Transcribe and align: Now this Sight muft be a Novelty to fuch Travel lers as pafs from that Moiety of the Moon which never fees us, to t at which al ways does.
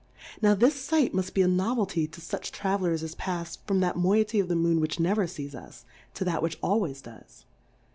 Now 0.41 0.55
this 0.55 0.73
Sight 0.81 1.13
muft 1.13 1.35
be 1.35 1.43
a 1.43 1.47
Novelty 1.47 2.07
to 2.07 2.19
fuch 2.21 2.49
Travel 2.49 2.87
lers 2.87 3.03
as 3.03 3.13
pafs 3.13 3.59
from 3.67 3.81
that 3.81 3.95
Moiety 3.97 4.39
of 4.39 4.47
the 4.47 4.55
Moon 4.55 4.81
which 4.81 4.99
never 4.99 5.27
fees 5.27 5.53
us, 5.53 5.85
to 6.15 6.25
t 6.25 6.31
at 6.31 6.41
which 6.41 6.57
al 6.63 6.79
ways 6.79 7.03
does. 7.03 7.45